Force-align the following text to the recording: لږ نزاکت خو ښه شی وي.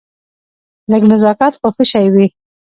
لږ 0.91 1.01
نزاکت 1.11 1.53
خو 1.59 1.67
ښه 1.75 1.83
شی 1.91 2.07
وي. 2.13 2.25